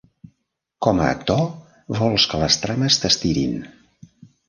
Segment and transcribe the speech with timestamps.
[0.85, 1.45] Com a actor,
[2.01, 3.59] vols que les trames t'estirin.